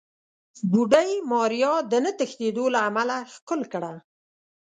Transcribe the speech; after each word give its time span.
بوډۍ 0.71 1.09
ماريا 1.31 1.73
د 1.91 1.93
نه 2.05 2.11
تښتېدو 2.17 2.65
له 2.73 2.79
امله 2.89 3.17
ښکل 3.33 3.61
کړه. 3.73 3.93